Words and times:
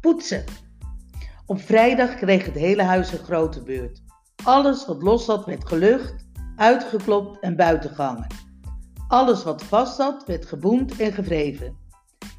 Poetsen. 0.00 0.44
Op 1.46 1.60
vrijdag 1.60 2.14
kreeg 2.14 2.44
het 2.44 2.54
hele 2.54 2.82
huis 2.82 3.12
een 3.12 3.24
grote 3.24 3.62
beurt. 3.62 4.02
Alles 4.44 4.86
wat 4.86 5.02
los 5.02 5.24
zat 5.24 5.44
werd 5.44 5.68
gelucht, 5.68 6.26
uitgeklopt 6.56 7.40
en 7.40 7.56
buiten 7.56 7.90
gehangen. 7.90 8.26
Alles 9.08 9.44
wat 9.44 9.62
vast 9.62 9.96
zat 9.96 10.24
werd 10.26 10.46
geboend 10.46 10.96
en 10.96 11.12
gevreven. 11.12 11.76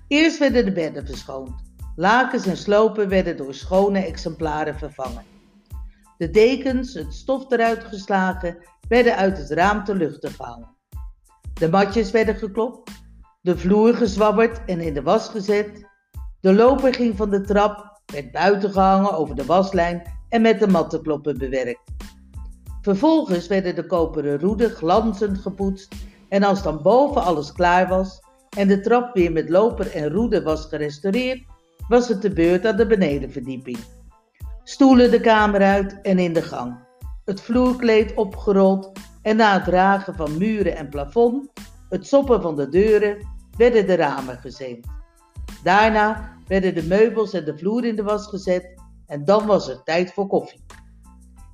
Eerst 0.08 0.40
werden 0.40 0.66
de 0.66 0.72
bedden 0.72 1.06
verschoond. 1.06 1.52
Lakens 1.96 2.46
en 2.46 2.58
slopen 2.58 3.10
werden 3.10 3.38
door 3.38 3.54
schone 3.54 4.00
exemplaren 4.00 4.78
vervangen. 4.78 5.24
De 6.18 6.30
dekens, 6.30 6.94
het 6.94 7.14
stof 7.14 7.52
eruit 7.52 7.84
geslagen, 7.84 8.58
werden 8.88 9.16
uit 9.16 9.38
het 9.38 9.52
raam 9.52 9.84
te 9.84 9.96
lucht 9.96 10.28
gehaald. 10.30 10.68
De 11.54 11.70
matjes 11.70 12.12
werden 12.12 12.36
geklopt, 12.36 12.92
de 13.42 13.58
vloer 13.58 13.94
gezwabberd 13.94 14.66
en 14.66 14.80
in 14.80 14.94
de 14.94 15.02
was 15.02 15.30
gezet. 15.30 15.90
De 16.42 16.54
loper 16.54 16.94
ging 16.94 17.18
van 17.18 17.30
de 17.30 17.42
trap, 17.42 18.02
werd 18.06 18.32
buiten 18.32 18.72
gehangen 18.72 19.14
over 19.18 19.36
de 19.36 19.46
waslijn 19.46 20.02
en 20.30 20.42
met 20.42 20.60
de 20.60 20.68
mattenkloppen 20.68 21.38
bewerkt. 21.38 21.92
Vervolgens 22.82 23.48
werden 23.48 23.76
de 23.76 23.86
koperen 23.86 24.40
roeden 24.40 24.70
glanzend 24.70 25.38
gepoetst 25.38 25.96
en 26.30 26.44
als 26.44 26.64
dan 26.64 26.82
boven 26.82 27.24
alles 27.24 27.52
klaar 27.52 27.88
was 27.88 28.22
en 28.58 28.68
de 28.68 28.80
trap 28.80 29.14
weer 29.14 29.32
met 29.32 29.50
loper 29.50 29.92
en 29.92 30.10
roeden 30.10 30.44
was 30.44 30.66
gerestaureerd, 30.66 31.44
was 31.88 32.08
het 32.08 32.22
de 32.22 32.34
beurt 32.34 32.66
aan 32.66 32.78
de 32.78 32.88
benedenverdieping. 32.88 33.78
Stoelen 34.64 35.12
de 35.12 35.20
kamer 35.20 35.62
uit 35.62 36.02
en 36.02 36.20
in 36.20 36.34
de 36.34 36.42
gang. 36.42 36.80
Het 37.26 37.42
vloerkleed 37.42 38.14
opgerold 38.14 38.92
en 39.22 39.36
na 39.36 39.54
het 39.54 39.64
dragen 39.64 40.16
van 40.16 40.38
muren 40.38 40.76
en 40.76 40.90
plafond, 40.90 41.52
het 41.90 42.08
soppen 42.08 42.42
van 42.42 42.56
de 42.56 42.70
deuren, 42.70 43.28
werden 43.58 43.88
de 43.88 43.96
ramen 43.96 44.38
gezeemd. 44.38 45.01
Daarna 45.64 46.38
werden 46.48 46.74
de 46.74 46.84
meubels 46.84 47.34
en 47.34 47.46
de 47.46 47.58
vloer 47.58 47.86
in 47.86 47.96
de 47.96 48.04
was 48.04 48.28
gezet 48.28 48.74
en 49.06 49.26
dan 49.26 49.46
was 49.46 49.68
het 49.68 49.86
tijd 49.86 50.14
voor 50.14 50.28
koffie. 50.28 50.64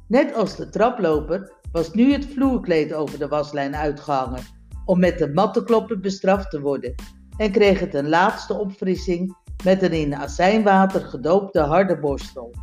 Net 0.07 0.33
als 0.33 0.55
de 0.55 0.69
traploper 0.69 1.53
was 1.71 1.93
nu 1.93 2.11
het 2.11 2.25
vloerkleed 2.25 2.93
over 2.93 3.19
de 3.19 3.27
waslijn 3.27 3.75
uitgehangen 3.75 4.43
om 4.85 4.99
met 4.99 5.17
de 5.17 5.33
mattenkloppen 5.33 6.01
bestraft 6.01 6.49
te 6.49 6.61
worden 6.61 6.95
en 7.37 7.51
kreeg 7.51 7.79
het 7.79 7.93
een 7.93 8.09
laatste 8.09 8.53
opfrissing 8.53 9.35
met 9.63 9.81
een 9.83 9.91
in 9.91 10.15
azijnwater 10.15 11.01
gedoopte 11.01 11.59
harde 11.59 11.99
borstel. 11.99 12.53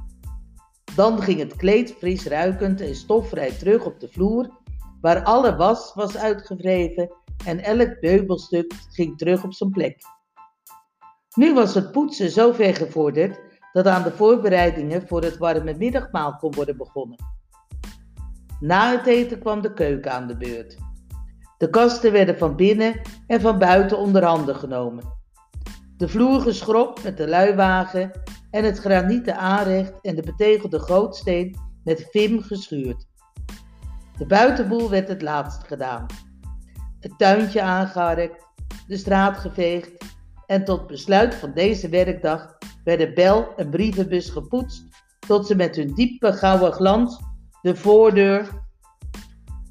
Dan 0.94 1.22
ging 1.22 1.38
het 1.38 1.56
kleed 1.56 1.94
fris 1.98 2.26
ruikend 2.26 2.80
en 2.80 2.94
stofvrij 2.94 3.50
terug 3.50 3.84
op 3.84 4.00
de 4.00 4.08
vloer, 4.08 4.50
waar 5.00 5.22
alle 5.22 5.56
was 5.56 5.94
was 5.94 6.16
uitgewreven 6.16 7.10
en 7.46 7.64
elk 7.64 7.96
meubelstuk 8.00 8.72
ging 8.90 9.18
terug 9.18 9.44
op 9.44 9.54
zijn 9.54 9.70
plek. 9.70 9.96
Nu 11.34 11.54
was 11.54 11.74
het 11.74 11.92
poetsen 11.92 12.30
zo 12.30 12.52
ver 12.52 12.74
gevorderd 12.74 13.40
dat 13.72 13.86
aan 13.86 14.02
de 14.02 14.10
voorbereidingen 14.10 15.08
voor 15.08 15.22
het 15.22 15.36
warme 15.36 15.74
middagmaal 15.78 16.36
kon 16.36 16.54
worden 16.54 16.76
begonnen. 16.76 17.18
Na 18.60 18.90
het 18.90 19.06
eten 19.06 19.38
kwam 19.38 19.60
de 19.60 19.72
keuken 19.72 20.12
aan 20.12 20.26
de 20.26 20.36
beurt. 20.36 20.76
De 21.58 21.70
kasten 21.70 22.12
werden 22.12 22.38
van 22.38 22.56
binnen 22.56 23.00
en 23.26 23.40
van 23.40 23.58
buiten 23.58 23.98
onder 23.98 24.24
handen 24.24 24.56
genomen. 24.56 25.04
De 25.96 26.08
vloer 26.08 26.40
geschropt 26.40 27.04
met 27.04 27.16
de 27.16 27.28
luiwagen 27.28 28.10
en 28.50 28.64
het 28.64 28.78
granieten 28.78 29.36
aanrecht 29.36 30.00
en 30.00 30.14
de 30.14 30.22
betegelde 30.22 30.80
gootsteen 30.80 31.56
met 31.84 32.08
vim 32.10 32.42
geschuurd. 32.42 33.06
De 34.18 34.26
buitenboel 34.26 34.90
werd 34.90 35.08
het 35.08 35.22
laatst 35.22 35.66
gedaan. 35.66 36.06
Het 37.00 37.18
tuintje 37.18 37.62
aangeharkt, 37.62 38.46
de 38.86 38.96
straat 38.96 39.36
geveegd 39.36 40.13
en 40.46 40.64
tot 40.64 40.86
besluit 40.86 41.34
van 41.34 41.52
deze 41.54 41.88
werkdag 41.88 42.58
werden 42.84 43.14
bel 43.14 43.54
en 43.56 43.70
brievenbus 43.70 44.30
gepoetst 44.30 44.84
tot 45.18 45.46
ze 45.46 45.54
met 45.54 45.76
hun 45.76 45.94
diepe 45.94 46.32
gouden 46.32 46.72
glans 46.72 47.20
de 47.62 47.76
voordeur 47.76 48.48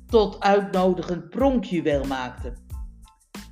tot 0.07 0.39
uitnodigend 0.39 1.29
pronkjuweel 1.29 2.03
maakten. 2.03 2.57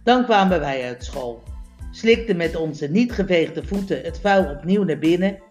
Dan 0.04 0.26
kwamen 0.26 0.60
wij 0.60 0.86
uit 0.86 1.04
school 1.04 1.44
slikten 1.92 2.38
met 2.38 2.56
onze 2.56 2.88
niet 2.88 3.12
geveegde 3.12 3.64
voeten 3.64 4.02
het 4.02 4.20
vuil 4.20 4.50
opnieuw 4.50 4.84
naar 4.84 5.00
binnen, 5.00 5.44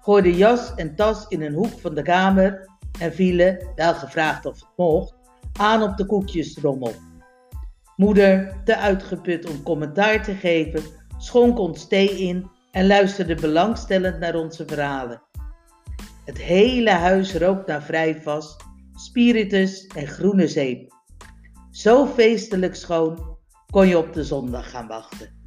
gooiden 0.00 0.36
jas 0.36 0.74
en 0.74 0.94
tas 0.94 1.26
in 1.28 1.42
een 1.42 1.54
hoek 1.54 1.78
van 1.80 1.94
de 1.94 2.02
kamer 2.02 2.68
en 3.00 3.12
vielen, 3.12 3.58
wel 3.74 3.94
gevraagd 3.94 4.46
of 4.46 4.54
het 4.54 4.68
mocht, 4.76 5.14
aan 5.52 5.82
op 5.82 5.96
de 5.96 6.06
koekjesrommel. 6.06 6.92
Moeder, 7.96 8.60
te 8.64 8.76
uitgeput 8.76 9.50
om 9.50 9.62
commentaar 9.62 10.22
te 10.22 10.34
geven, 10.34 10.82
schonk 11.20 11.58
ons 11.58 11.88
thee 11.88 12.10
in 12.18 12.50
en 12.70 12.86
luisterde 12.86 13.34
belangstellend 13.34 14.18
naar 14.18 14.34
onze 14.34 14.64
verhalen. 14.66 15.22
Het 16.24 16.38
hele 16.38 16.90
huis 16.90 17.34
rook 17.34 17.66
naar 17.66 17.82
vrijvas, 17.82 18.56
spiritus 18.94 19.86
en 19.86 20.06
groene 20.06 20.48
zeep. 20.48 20.92
Zo 21.70 22.06
feestelijk 22.06 22.74
schoon 22.74 23.38
kon 23.70 23.88
je 23.88 23.98
op 23.98 24.12
de 24.12 24.24
zondag 24.24 24.70
gaan 24.70 24.86
wachten. 24.86 25.39